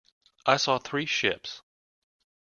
[0.47, 1.61] I saw three ships.